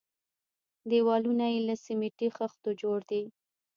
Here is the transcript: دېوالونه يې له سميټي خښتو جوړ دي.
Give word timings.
دېوالونه 0.91 1.45
يې 1.53 1.59
له 1.67 1.75
سميټي 1.85 2.27
خښتو 2.37 2.69
جوړ 2.81 2.99
دي. 3.11 3.23